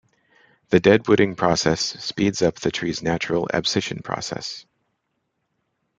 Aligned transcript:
The 0.69 0.79
deadwooding 0.81 1.37
process 1.37 1.79
speeds 2.03 2.41
up 2.41 2.55
the 2.55 2.71
tree's 2.71 3.03
natural 3.03 3.47
abscission 3.53 4.01
process. 4.03 4.65